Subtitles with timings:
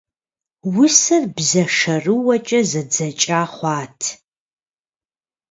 [0.81, 3.99] Усэр бзэ шэрыуэкӀэ зэдзэкӀа хъуат.